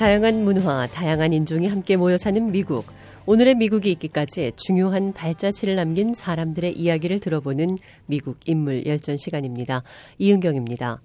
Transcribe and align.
다양한 0.00 0.44
문화, 0.44 0.86
다양한 0.86 1.34
인종이 1.34 1.68
함께 1.68 1.94
모여 1.94 2.16
사는 2.16 2.50
미국. 2.50 2.86
오늘의 3.26 3.56
미국이 3.56 3.90
있기까지 3.92 4.50
중요한 4.56 5.12
발자취를 5.12 5.76
남긴 5.76 6.14
사람들의 6.14 6.72
이야기를 6.72 7.20
들어보는 7.20 7.76
미국 8.06 8.38
인물 8.46 8.86
열전 8.86 9.18
시간입니다. 9.18 9.82
이은경입니다. 10.16 11.02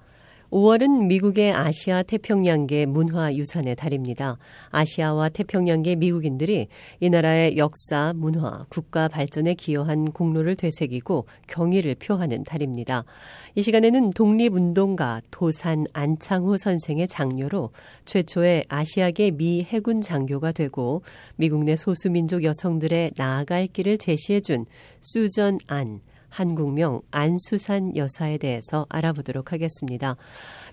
5월은 0.51 1.07
미국의 1.07 1.53
아시아 1.53 2.03
태평양계 2.03 2.85
문화유산의 2.85 3.75
달입니다. 3.75 4.37
아시아와 4.69 5.29
태평양계 5.29 5.95
미국인들이 5.95 6.67
이 6.99 7.09
나라의 7.09 7.57
역사, 7.57 8.13
문화, 8.15 8.65
국가 8.69 9.07
발전에 9.07 9.53
기여한 9.55 10.11
공로를 10.11 10.55
되새기고 10.55 11.27
경의를 11.47 11.95
표하는 11.95 12.43
달입니다. 12.43 13.05
이 13.55 13.61
시간에는 13.61 14.11
독립운동가 14.11 15.21
도산 15.31 15.85
안창호 15.93 16.57
선생의 16.57 17.07
장녀로 17.07 17.71
최초의 18.05 18.65
아시아계 18.69 19.31
미 19.31 19.63
해군 19.63 20.01
장교가 20.01 20.51
되고 20.51 21.01
미국 21.35 21.63
내 21.63 21.75
소수민족 21.75 22.43
여성들의 22.43 23.11
나아갈 23.17 23.67
길을 23.67 23.97
제시해준 23.97 24.65
수전 25.01 25.59
안, 25.67 26.01
한국명 26.35 26.99
안수산 27.11 27.95
여사에 27.95 28.37
대해서 28.37 28.85
알아보도록 28.89 29.53
하겠습니다. 29.53 30.17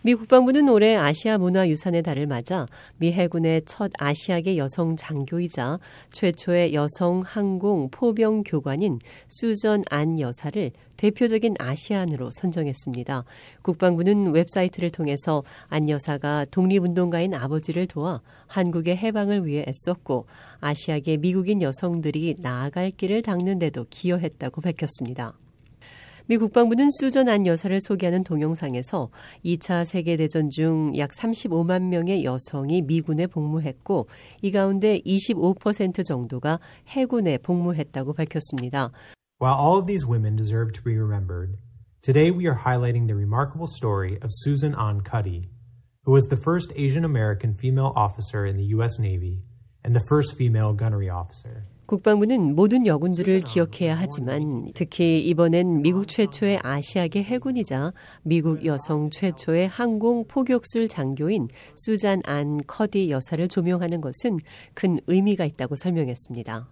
미 0.03 0.13
국방부는 0.17 0.69
올해 0.69 0.97
아시아 0.97 1.39
문화유산의 1.39 2.03
달을 2.03 2.27
맞아 2.27 2.67
미 2.97 3.13
해군의 3.13 3.63
첫 3.65 3.93
아시아계 3.97 4.57
여성 4.57 4.97
장교이자 4.97 5.79
최초의 6.11 6.75
여성 6.75 7.23
항공 7.25 7.91
포병 7.93 8.43
교관인 8.43 8.99
수전 9.29 9.85
안 9.89 10.19
여사를 10.19 10.73
대표적인 10.97 11.55
아시안으로 11.61 12.31
선정했습니다. 12.33 13.25
국방부는 13.63 14.33
웹사이트를 14.35 14.91
통해서 14.91 15.45
안 15.69 15.89
여사가 15.89 16.47
독립운동가인 16.51 17.35
아버지를 17.35 17.87
도와 17.87 18.21
한국의 18.49 18.97
해방을 18.97 19.47
위해 19.47 19.65
애썼고 19.69 20.27
아시아계 20.61 21.19
미국인 21.19 21.63
여성들이 21.63 22.37
나아갈 22.41 22.91
길을 22.91 23.23
닦는 23.23 23.61
데도 23.61 23.87
기여했다고 23.91 24.61
밝혔습니다. 24.61 25.35
미 26.27 26.39
국방부는 26.39 26.91
수전 26.91 27.29
안 27.29 27.47
여사를 27.47 27.81
소개하는 27.81 28.25
동영상에서 28.25 29.11
2차 29.45 29.85
세계대전 29.85 30.51
중 30.51 30.93
약 30.97 31.11
35만 31.11 31.89
명의 31.89 32.25
여성이 32.25 32.83
미군에 32.83 33.27
복무했고 33.27 34.09
이 34.41 34.51
가운데 34.53 35.01
25% 35.01 36.05
정도가 36.05 36.61
해군에 36.89 37.39
복무했다고 37.39 38.13
밝혔습니다. 38.15 38.91
While 39.41 39.59
all 39.59 39.79
of 39.79 39.87
these 39.87 40.07
women 40.07 40.37
deserve 40.37 40.73
to 40.73 40.83
be 40.83 40.97
remembered, 40.97 41.57
today 42.03 42.31
we 42.31 42.47
are 42.47 42.59
highlighting 42.65 43.09
the 43.09 43.17
remarkable 43.17 43.67
story 43.67 44.19
of 44.23 44.31
Susan 44.31 44.75
Ann 44.75 45.03
Cuddy, 45.03 45.51
who 46.05 46.13
was 46.13 46.27
the 46.29 46.41
first 46.45 46.73
Asian 46.77 47.05
American 47.05 47.55
female 47.55 47.93
officer 47.97 48.45
in 48.45 48.57
the 48.57 48.67
U.S. 48.77 48.99
Navy 48.99 49.43
and 49.85 49.97
the 49.97 50.05
first 50.09 50.37
female 50.37 50.73
gunnery 50.73 51.11
officer. 51.11 51.67
국방부는 51.93 52.55
모든 52.55 52.87
여군들을 52.87 53.43
기억해야 53.43 53.95
하지만 53.95 54.65
특히 54.73 55.21
이번엔 55.27 55.83
미국 55.83 56.09
최초의 56.09 56.61
아시아계 56.63 57.23
해군이자 57.23 57.93
미국 58.23 58.65
여성 58.65 59.11
최초의 59.11 59.69
항공 59.69 60.25
포격술 60.27 60.89
장교인 60.89 61.49
수잔 61.77 62.23
안 62.25 62.59
커디 62.67 63.11
여사를 63.11 63.47
조명하는 63.47 64.01
것은 64.01 64.39
큰 64.73 65.01
의미가 65.07 65.45
있다고 65.45 65.75
설명했습니다. 65.75 66.67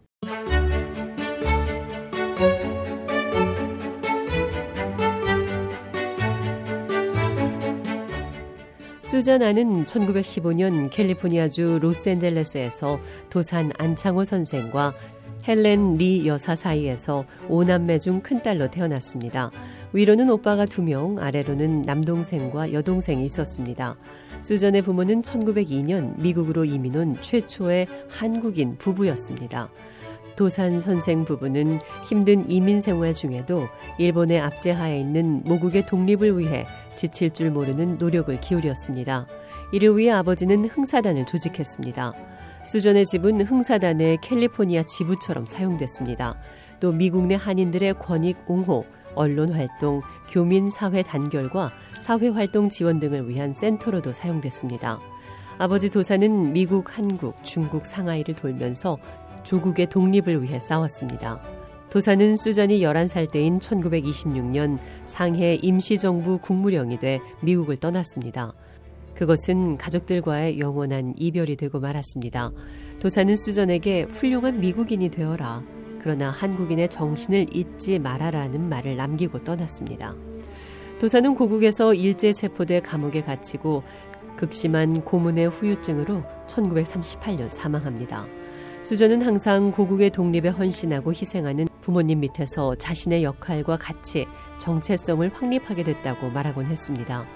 수자나는 9.11 9.87
1915년 9.87 10.89
캘리포니아주 10.89 11.81
로스앤젤레스에서 11.83 13.01
도산 13.29 13.73
안창호 13.77 14.23
선생과 14.23 14.95
헬렌 15.49 15.97
리 15.97 16.29
여사 16.29 16.55
사이에서 16.55 17.25
오남매 17.49 17.99
중 17.99 18.21
큰딸로 18.21 18.71
태어났습니다. 18.71 19.51
위로는 19.93 20.31
오빠가 20.31 20.65
두 20.65 20.83
명, 20.83 21.19
아래로는 21.19 21.83
남동생과 21.83 22.73
여동생이 22.73 23.25
있었습니다. 23.25 23.97
수전의 24.43 24.83
부모는 24.83 25.23
1902년 25.23 26.17
미국으로 26.21 26.65
이민 26.65 26.95
온 26.95 27.21
최초의 27.21 27.89
한국인 28.09 28.79
부부였습니다. 28.79 29.71
도산 30.37 30.79
선생 30.79 31.25
부부는 31.25 31.81
힘든 32.09 32.49
이민 32.49 32.81
생활 32.81 33.13
중에도 33.13 33.67
일본의 33.99 34.39
압제하에 34.41 35.01
있는 35.01 35.43
모국의 35.45 35.87
독립을 35.87 36.39
위해 36.39 36.65
지칠 37.01 37.31
줄 37.31 37.51
모르는 37.51 37.97
노력을 37.97 38.39
기울였습니다. 38.39 39.27
이를 39.73 39.97
위해 39.97 40.11
아버지는 40.13 40.67
흥사단을 40.67 41.25
조직했습니다. 41.25 42.13
수전의 42.67 43.07
집은 43.07 43.41
흥사단의 43.41 44.19
캘리포니아 44.21 44.83
지부처럼 44.83 45.47
사용됐습니다. 45.47 46.39
또 46.79 46.93
미국 46.93 47.27
내 47.27 47.37
한인들의 47.37 47.95
권익 47.95 48.37
옹호, 48.47 48.85
언론 49.15 49.55
활동, 49.55 50.03
교민 50.29 50.71
사회 50.71 51.03
단결과 51.03 51.73
사회 52.01 52.29
활동 52.29 52.69
지원 52.69 53.01
등을 53.01 53.31
위한 53.31 53.55
센터로도 53.55 54.13
사용됐습니다. 54.13 55.01
아버지 55.57 55.89
도사는 55.89 56.53
미국, 56.53 56.99
한국, 56.99 57.43
중국 57.43 57.87
상하이를 57.87 58.35
돌면서 58.35 58.99
조국의 59.43 59.87
독립을 59.87 60.43
위해 60.43 60.59
싸웠습니다. 60.59 61.41
도사는 61.91 62.37
수전이 62.37 62.81
11살 62.83 63.33
때인 63.33 63.59
1926년 63.59 64.79
상해 65.07 65.59
임시정부 65.61 66.39
국무령이 66.39 67.01
돼 67.01 67.21
미국을 67.43 67.77
떠났습니다. 67.77 68.53
그것은 69.17 69.77
가족들과의 69.77 70.61
영원한 70.61 71.15
이별이 71.17 71.57
되고 71.57 71.81
말았습니다. 71.81 72.53
도사는 73.01 73.35
수전에게 73.35 74.03
훌륭한 74.05 74.61
미국인이 74.61 75.09
되어라. 75.09 75.65
그러나 76.01 76.31
한국인의 76.31 76.89
정신을 76.89 77.55
잊지 77.55 77.99
말아라는 77.99 78.69
말을 78.69 78.97
남기고 78.97 79.43
떠났습니다. 79.43 80.15
도사는 81.01 81.35
고국에서 81.35 81.93
일제 81.95 82.33
체포돼 82.33 82.81
감옥에 82.83 83.23
갇히고 83.23 83.83
극심한 84.37 85.05
고문의 85.05 85.49
후유증으로 85.49 86.23
1938년 86.47 87.51
사망합니다. 87.51 88.27
수전은 88.83 89.23
항상 89.23 89.73
고국의 89.73 90.11
독립에 90.11 90.51
헌신하고 90.51 91.13
희생하는 91.13 91.67
부모님 91.81 92.21
밑에서 92.21 92.75
자신의 92.75 93.25
역할과 93.25 93.79
같이 93.79 94.27
정체성을 94.59 95.31
확립하게 95.33 95.83
됐다고 95.85 96.31
말하곤 96.31 96.67
했습니다. 96.67 97.27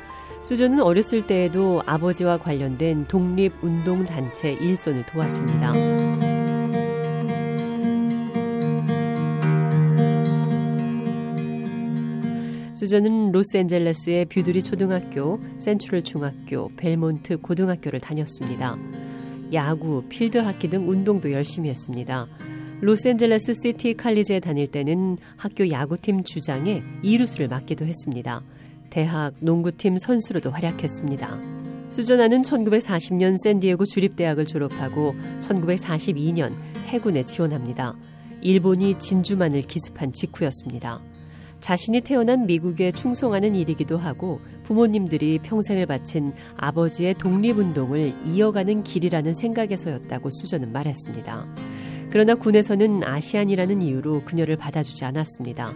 수전은 0.42 0.80
어렸을 0.82 1.26
때에도 1.26 1.82
아버지와 1.86 2.38
관련된 2.38 3.06
독립운동단체 3.08 4.52
일손을 4.52 5.06
도왔습니다. 5.06 5.72
수전은 12.74 13.32
로스앤젤레스의 13.32 14.26
뷰드리 14.26 14.62
초등학교, 14.62 15.40
센트럴 15.56 16.02
중학교, 16.02 16.70
벨몬트 16.76 17.38
고등학교를 17.38 18.00
다녔습니다. 18.00 18.76
야구, 19.54 20.04
필드 20.10 20.36
하키 20.36 20.68
등 20.68 20.86
운동도 20.86 21.32
열심히 21.32 21.70
했습니다. 21.70 22.26
로스앤젤레스 22.84 23.54
시티 23.54 23.94
칼리지에 23.94 24.40
다닐 24.40 24.66
때는 24.70 25.16
학교 25.38 25.70
야구팀 25.70 26.22
주장에 26.22 26.82
이루수를 27.02 27.48
맡기도 27.48 27.86
했습니다. 27.86 28.42
대학 28.90 29.32
농구팀 29.40 29.96
선수로도 29.96 30.50
활약했습니다. 30.50 31.40
수전 31.88 32.18
안은 32.18 32.42
1940년 32.42 33.42
샌디에고 33.42 33.86
주립대학을 33.86 34.44
졸업하고 34.44 35.14
1942년 35.40 36.52
해군에 36.84 37.22
지원합니다. 37.22 37.96
일본이 38.42 38.98
진주만을 38.98 39.62
기습한 39.62 40.12
직후였습니다. 40.12 41.00
자신이 41.60 42.02
태어난 42.02 42.44
미국에 42.44 42.92
충성하는 42.92 43.54
일이기도 43.54 43.96
하고 43.96 44.42
부모님들이 44.64 45.38
평생을 45.38 45.86
바친 45.86 46.34
아버지의 46.58 47.14
독립운동을 47.14 48.12
이어가는 48.26 48.82
길이라는 48.82 49.32
생각에서였다고 49.32 50.28
수전은 50.28 50.70
말했습니다. 50.70 51.73
그러나 52.14 52.36
군에서는 52.36 53.02
아시안이라는 53.02 53.82
이유로 53.82 54.22
그녀를 54.24 54.54
받아주지 54.54 55.04
않았습니다. 55.04 55.74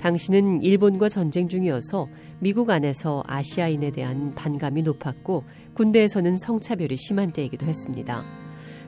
당신은 0.00 0.62
일본과 0.62 1.08
전쟁 1.08 1.46
중이어서 1.46 2.08
미국 2.40 2.70
안에서 2.70 3.22
아시아인에 3.24 3.92
대한 3.92 4.34
반감이 4.34 4.82
높았고 4.82 5.44
군대에서는 5.74 6.38
성차별이 6.38 6.96
심한 6.96 7.30
때이기도 7.30 7.66
했습니다. 7.66 8.24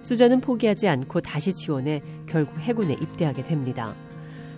수전은 0.01 0.41
포기하지 0.41 0.89
않고 0.89 1.21
다시 1.21 1.53
지원해 1.53 2.03
결국 2.27 2.59
해군에 2.59 2.95
입대하게 2.95 3.45
됩니다. 3.45 3.95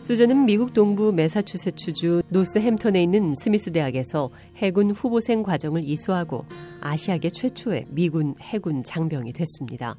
수전은 0.01 0.47
미국 0.47 0.73
동부 0.73 1.13
매사추세츠주 1.13 2.23
노스햄턴에 2.31 3.03
있는 3.03 3.35
스미스 3.35 3.71
대학에서 3.71 4.31
해군 4.57 4.93
후보생 4.93 5.43
과정을 5.43 5.85
이수하고 5.85 6.47
아시아계 6.81 7.29
최초의 7.29 7.85
미군 7.91 8.35
해군 8.41 8.83
장병이 8.83 9.35
됐습니다. 9.35 9.99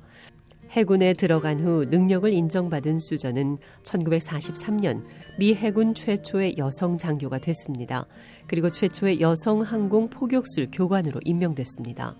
해군에 0.71 1.13
들어간 1.13 1.59
후 1.59 1.85
능력을 1.85 2.31
인정받은 2.31 3.00
수전은 3.00 3.57
1943년 3.83 5.03
미 5.38 5.53
해군 5.53 5.94
최초의 5.94 6.57
여성 6.57 6.95
장교가 6.95 7.39
됐습니다. 7.39 8.07
그리고 8.47 8.69
최초의 8.69 9.19
여성 9.19 9.62
항공 9.62 10.09
포격술 10.09 10.69
교관으로 10.71 11.19
임명됐습니다. 11.25 12.15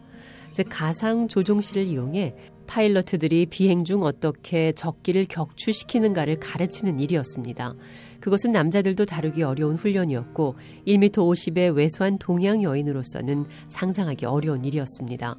즉 0.52 0.68
가상 0.70 1.30
조종실을 1.30 1.88
이용해 1.88 2.36
파일럿들이 2.68 3.46
비행 3.46 3.86
중 3.86 4.04
어떻게 4.04 4.74
적기를 4.74 5.26
격추시키는가를 5.30 6.40
가르치는 6.40 7.00
일이었습니다. 7.00 7.74
그것은 8.20 8.52
남자들도 8.52 9.06
다루기 9.06 9.44
어려운 9.44 9.76
훈련이었고 9.76 10.56
1m 10.88 11.12
50의 11.12 11.76
왜소한 11.76 12.18
동양 12.18 12.64
여인으로서는 12.64 13.46
상상하기 13.70 14.26
어려운 14.26 14.66
일이었습니다. 14.66 15.38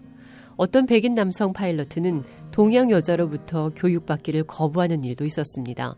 어떤 0.56 0.86
백인 0.86 1.14
남성 1.14 1.52
파일럿은 1.52 2.22
동양 2.52 2.90
여자로부터 2.90 3.70
교육받기를 3.74 4.44
거부하는 4.44 5.02
일도 5.04 5.24
있었습니다. 5.24 5.96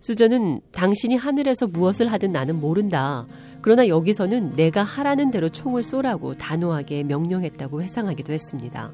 수저는 0.00 0.60
당신이 0.70 1.16
하늘에서 1.16 1.66
무엇을 1.66 2.10
하든 2.12 2.32
나는 2.32 2.60
모른다. 2.60 3.26
그러나 3.60 3.88
여기서는 3.88 4.54
내가 4.54 4.84
하라는 4.84 5.32
대로 5.32 5.48
총을 5.48 5.82
쏘라고 5.82 6.34
단호하게 6.34 7.02
명령했다고 7.02 7.82
회상하기도 7.82 8.32
했습니다. 8.32 8.92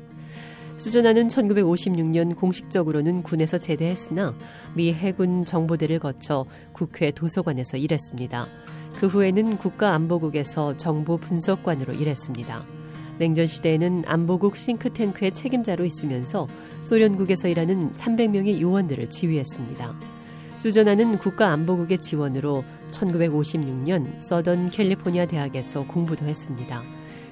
수전아는 0.79 1.29
1956년 1.29 2.35
공식적으로는 2.37 3.23
군에서 3.23 3.59
제대했으나 3.59 4.35
미 4.75 4.93
해군 4.93 5.45
정보대를 5.45 6.01
거쳐 6.01 6.47
국회 6.73 7.11
도서관에서 7.11 7.77
일했습니다. 7.77 8.49
그 8.99 9.06
후에는 9.06 9.59
국가안보국에서 9.59 10.77
정보 10.79 11.19
분석관으로 11.19 11.93
일했습니다. 11.93 12.65
냉전 13.19 13.46
시대에는 13.46 14.05
안보국 14.06 14.56
싱크탱크의 14.56 15.32
책임자로 15.32 15.84
있으면서 15.84 16.49
소련국에서 16.82 17.49
일하는 17.49 17.93
300명의 17.93 18.61
요원들을 18.61 19.11
지휘했습니다. 19.11 19.94
수전아는 20.56 21.19
국가안보국의 21.19 21.99
지원으로 21.99 22.64
1956년 22.90 24.20
서던 24.20 24.70
캘리포니아 24.70 25.26
대학에서 25.26 25.84
공부도 25.87 26.26
했습니다. 26.26 26.82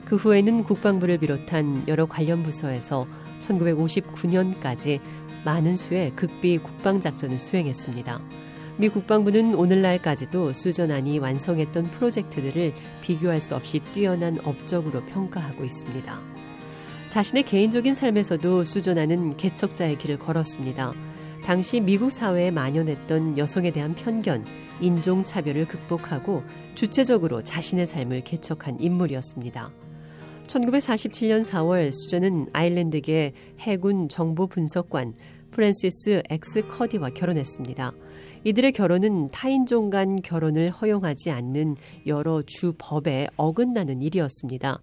그 0.05 0.17
후에는 0.17 0.64
국방부를 0.64 1.19
비롯한 1.19 1.85
여러 1.88 2.06
관련 2.06 2.43
부서에서 2.43 3.06
1959년까지 3.38 5.00
많은 5.44 5.76
수의 5.76 6.11
극비 6.17 6.58
국방작전을 6.58 7.38
수행했습니다. 7.38 8.20
미 8.79 8.89
국방부는 8.89 9.55
오늘날까지도 9.55 10.55
수전안이 10.55 11.19
완성했던 11.19 11.91
프로젝트들을 11.91 12.73
비교할 13.03 13.41
수 13.41 13.55
없이 13.55 13.81
뛰어난 13.93 14.39
업적으로 14.45 15.05
평가하고 15.05 15.63
있습니다. 15.63 16.21
자신의 17.09 17.43
개인적인 17.43 17.95
삶에서도 17.95 18.65
수전안은 18.65 19.37
개척자의 19.37 19.99
길을 19.99 20.19
걸었습니다. 20.19 20.95
당시 21.45 21.81
미국 21.81 22.11
사회에 22.11 22.51
만연했던 22.51 23.37
여성에 23.37 23.73
대한 23.73 23.95
편견, 23.95 24.47
인종차별을 24.81 25.69
극복하고 25.69 26.43
주체적으로 26.75 27.43
자신의 27.43 27.87
삶을 27.87 28.25
개척한 28.25 28.81
인물이었습니다. 28.81 29.71
1947년 30.47 31.45
4월 31.45 31.93
수전은 31.93 32.49
아일랜드계 32.53 33.35
해군 33.59 34.09
정보 34.09 34.47
분석관 34.47 35.15
프랜시스 35.52 36.22
엑스 36.28 36.66
커디와 36.66 37.10
결혼했습니다. 37.10 37.93
이들의 38.44 38.72
결혼은 38.72 39.28
타인종 39.31 39.88
간 39.88 40.20
결혼을 40.20 40.70
허용하지 40.70 41.31
않는 41.31 41.76
여러 42.06 42.43
주 42.43 42.75
법에 42.76 43.28
어긋나는 43.37 44.02
일이었습니다. 44.02 44.81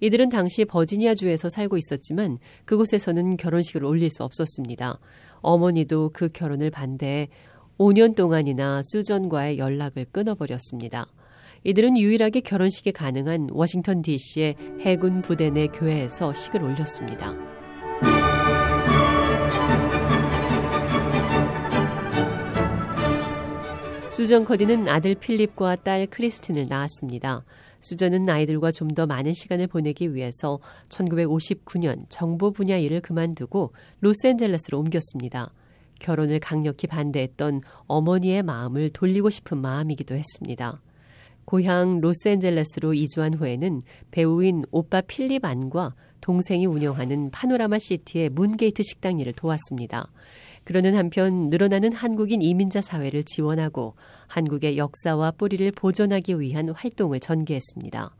이들은 0.00 0.28
당시 0.28 0.64
버지니아주에서 0.64 1.48
살고 1.48 1.76
있었지만 1.76 2.38
그곳에서는 2.66 3.36
결혼식을 3.36 3.84
올릴 3.84 4.10
수 4.10 4.22
없었습니다. 4.22 5.00
어머니도 5.40 6.10
그 6.12 6.28
결혼을 6.28 6.70
반대해 6.70 7.28
5년 7.78 8.14
동안이나 8.14 8.82
수전과의 8.84 9.58
연락을 9.58 10.06
끊어버렸습니다. 10.12 11.06
이들은 11.64 11.98
유일하게 11.98 12.40
결혼식이 12.40 12.92
가능한 12.92 13.48
워싱턴 13.52 14.02
DC의 14.02 14.56
해군 14.80 15.20
부대 15.22 15.50
내 15.50 15.66
교회에서 15.66 16.32
식을 16.32 16.62
올렸습니다. 16.62 17.49
수전 24.20 24.44
커디는 24.44 24.86
아들 24.86 25.14
필립과 25.14 25.76
딸 25.76 26.06
크리스틴을 26.06 26.66
낳았습니다. 26.68 27.42
수전은 27.80 28.28
아이들과 28.28 28.70
좀 28.70 28.88
더 28.88 29.06
많은 29.06 29.32
시간을 29.32 29.66
보내기 29.66 30.14
위해서 30.14 30.58
1959년 30.90 32.04
정보 32.10 32.50
분야 32.50 32.76
일을 32.76 33.00
그만두고 33.00 33.72
로스앤젤레스로 34.00 34.78
옮겼습니다. 34.78 35.54
결혼을 36.00 36.38
강력히 36.38 36.86
반대했던 36.86 37.62
어머니의 37.86 38.42
마음을 38.42 38.90
돌리고 38.90 39.30
싶은 39.30 39.56
마음이기도 39.56 40.14
했습니다. 40.14 40.82
고향 41.46 42.02
로스앤젤레스로 42.02 42.92
이주한 42.92 43.32
후에는 43.32 43.82
배우인 44.10 44.64
오빠 44.70 45.00
필립 45.00 45.46
안과 45.46 45.94
동생이 46.20 46.66
운영하는 46.66 47.30
파노라마 47.30 47.78
시티의 47.78 48.28
문게이트 48.28 48.82
식당 48.82 49.18
일을 49.18 49.32
도왔습니다. 49.32 50.10
그러는 50.70 50.94
한편 50.94 51.50
늘어나는 51.50 51.92
한국인 51.92 52.42
이민자 52.42 52.80
사회를 52.80 53.24
지원하고 53.24 53.96
한국의 54.28 54.78
역사와 54.78 55.32
뿌리를 55.32 55.68
보존하기 55.72 56.38
위한 56.38 56.68
활동을 56.68 57.18
전개했습니다. 57.18 58.14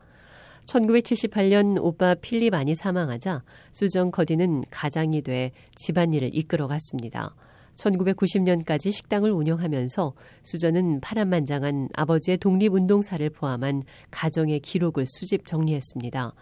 1978년 0.65 1.77
오빠 1.79 2.13
필립 2.13 2.53
안이 2.53 2.75
사망하자 2.75 3.43
수정 3.71 4.11
커디는 4.11 4.65
가장이 4.69 5.21
돼 5.21 5.53
집안일을 5.77 6.31
이끌어 6.33 6.67
갔습니다. 6.67 7.33
1990년까지 7.81 8.91
식당을 8.91 9.31
운영하면서 9.31 10.13
수저는 10.43 11.01
파란만장한 11.01 11.89
아버지의 11.93 12.37
독립운동사를 12.37 13.27
포함한 13.31 13.83
가정의 14.11 14.59
기록을 14.59 15.05
수집 15.07 15.45
정리했습니다. 15.45 16.33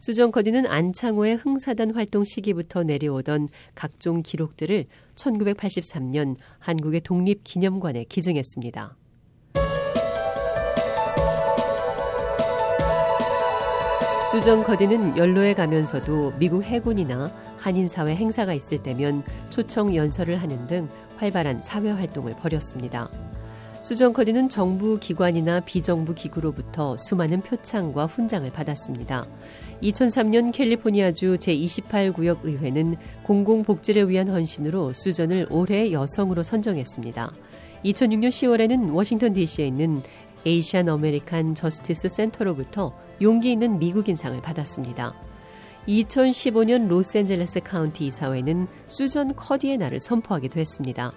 수정 0.00 0.30
커디는 0.30 0.66
안창호의 0.66 1.36
흥사단 1.36 1.94
활동 1.94 2.22
시기부터 2.24 2.82
내려오던 2.82 3.48
각종 3.74 4.22
기록들을 4.22 4.86
1983년 5.14 6.36
한국의 6.58 7.00
독립기념관에 7.00 8.04
기증했습니다. 8.04 8.96
수정 14.30 14.64
커디는 14.64 15.16
연로에 15.16 15.54
가면서도 15.54 16.32
미국 16.38 16.62
해군이나 16.64 17.30
한인사회 17.66 18.14
행사가 18.14 18.54
있을 18.54 18.80
때면 18.80 19.24
초청 19.50 19.96
연설을 19.96 20.36
하는 20.36 20.68
등 20.68 20.88
활발한 21.16 21.62
사회 21.62 21.90
활동을 21.90 22.36
벌였습니다. 22.36 23.10
수정 23.82 24.12
커디는 24.12 24.48
정부 24.48 25.00
기관이나 25.00 25.58
비정부 25.58 26.14
기구로부터 26.14 26.96
수많은 26.96 27.40
표창과 27.40 28.06
훈장을 28.06 28.48
받았습니다. 28.52 29.26
2003년 29.82 30.52
캘리포니아주 30.52 31.38
제28구역 31.40 32.44
의회는 32.44 32.94
공공복지를 33.24 34.08
위한 34.10 34.28
헌신으로 34.28 34.92
수전을 34.92 35.48
올해 35.50 35.90
여성으로 35.90 36.44
선정했습니다. 36.44 37.32
2006년 37.84 38.28
10월에는 38.28 38.94
워싱턴 38.94 39.32
DC에 39.32 39.66
있는 39.66 40.02
Asian 40.44 40.88
American 40.88 41.56
Justice 41.56 42.10
Center로부터 42.10 42.96
용기 43.20 43.50
있는 43.50 43.80
미국인상을 43.80 44.40
받았습니다. 44.40 45.14
2015년 45.86 46.88
로스앤젤레스 46.88 47.60
카운티 47.60 48.06
이사회는 48.06 48.66
수전 48.88 49.34
커디의 49.36 49.78
날을 49.78 50.00
선포하기도 50.00 50.58
했습니다. 50.58 51.12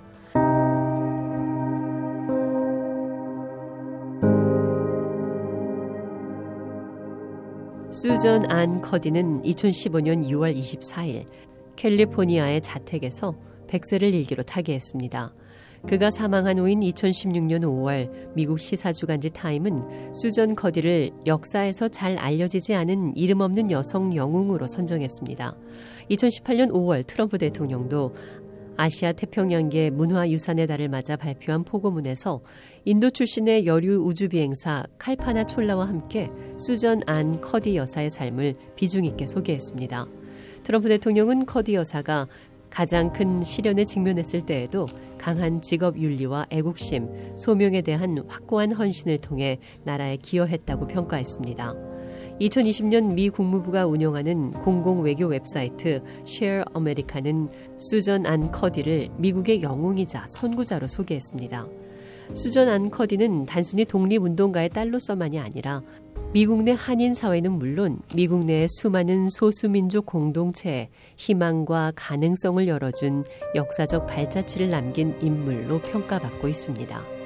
수전 7.91 8.49
안 8.51 8.81
커디는 8.81 9.41
2015년 9.41 10.27
6월 10.27 10.55
24일 10.55 11.25
캘리포니아의 11.75 12.61
자택에서 12.61 13.35
백세를 13.67 14.13
일기로 14.13 14.43
타계했습니다. 14.43 15.33
그가 15.87 16.11
사망한 16.11 16.59
후인 16.59 16.81
2016년 16.81 17.61
5월 17.61 18.33
미국 18.35 18.59
시사주간지 18.59 19.31
타임은 19.31 20.13
수전 20.13 20.55
커디를 20.55 21.11
역사에서 21.25 21.87
잘 21.87 22.17
알려지지 22.17 22.75
않은 22.75 23.15
이름 23.15 23.41
없는 23.41 23.71
여성 23.71 24.15
영웅으로 24.15 24.67
선정했습니다. 24.67 25.55
2018년 26.11 26.71
5월 26.71 27.07
트럼프 27.07 27.37
대통령도 27.37 28.13
아시아 28.75 29.11
태평양계 29.11 29.89
문화유산의 29.89 30.67
달을 30.67 30.87
맞아 30.87 31.17
발표한 31.17 31.65
포고문에서 31.65 32.41
인도 32.85 33.09
출신의 33.09 33.65
여류 33.65 34.03
우주비행사 34.05 34.85
칼파나 34.97 35.43
촐라와 35.43 35.85
함께 35.87 36.29
수전 36.57 37.01
안 37.05 37.41
커디 37.41 37.75
여사의 37.75 38.09
삶을 38.09 38.55
비중 38.75 39.03
있게 39.03 39.25
소개했습니다. 39.25 40.07
트럼프 40.63 40.87
대통령은 40.89 41.45
커디 41.45 41.73
여사가 41.75 42.27
가장 42.69 43.11
큰 43.11 43.41
시련에 43.41 43.83
직면했을 43.83 44.45
때에도 44.45 44.85
강한 45.17 45.61
직업 45.61 45.97
윤리와 45.97 46.47
애국심, 46.49 47.35
소명에 47.35 47.81
대한 47.81 48.23
확고한 48.27 48.71
헌신을 48.71 49.19
통해 49.19 49.59
나라에 49.83 50.17
기여했다고 50.17 50.87
평가했습니다. 50.87 51.73
2020년 52.39 53.13
미 53.13 53.29
국무부가 53.29 53.85
운영하는 53.85 54.51
공공 54.51 55.01
외교 55.03 55.25
웹사이트 55.25 56.01
Share 56.25 56.63
America는 56.75 57.49
수전 57.77 58.25
안 58.25 58.49
커디를 58.51 59.09
미국의 59.17 59.61
영웅이자 59.61 60.25
선구자로 60.27 60.87
소개했습니다. 60.87 61.67
수전 62.33 62.69
안 62.69 62.89
커디는 62.89 63.45
단순히 63.45 63.83
독립운동가의 63.85 64.69
딸로서만이 64.69 65.39
아니라 65.39 65.81
미국 66.31 66.61
내 66.61 66.75
한인 66.77 67.15
사회는 67.15 67.53
물론 67.53 68.01
미국 68.13 68.45
내의 68.45 68.67
수많은 68.69 69.29
소수민족 69.31 70.05
공동체에 70.05 70.89
희망과 71.17 71.93
가능성을 71.95 72.67
열어준 72.67 73.25
역사적 73.55 74.05
발자취를 74.05 74.69
남긴 74.69 75.17
인물로 75.23 75.81
평가받고 75.81 76.47
있습니다. 76.47 77.18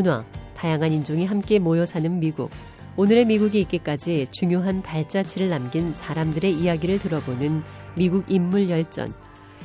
문화, 0.00 0.24
다양한 0.54 0.92
인종이 0.92 1.26
함께 1.26 1.58
모여 1.58 1.84
사는 1.84 2.18
미국. 2.20 2.50
오늘의 2.96 3.26
미국이 3.26 3.60
있기까지 3.60 4.28
중요한 4.30 4.80
발자취를 4.80 5.50
남긴 5.50 5.94
사람들의 5.94 6.54
이야기를 6.54 6.98
들어보는 7.00 7.62
미국 7.96 8.30
인물 8.30 8.70
열전. 8.70 9.12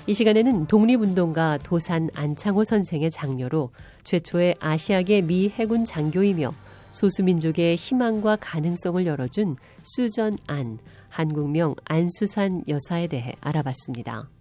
이 0.07 0.13
시간에는 0.13 0.67
독립운동가 0.67 1.59
도산 1.59 2.09
안창호 2.13 2.65
선생의 2.65 3.11
장녀로 3.11 3.69
최초의 4.03 4.55
아시아계 4.59 5.21
미 5.21 5.47
해군 5.47 5.85
장교이며 5.85 6.53
소수민족의 6.91 7.77
희망과 7.77 8.35
가능성을 8.41 9.05
열어준 9.05 9.55
수전 9.83 10.35
안, 10.47 10.79
한국명 11.07 11.75
안수산 11.85 12.61
여사에 12.67 13.07
대해 13.07 13.35
알아봤습니다. 13.39 14.34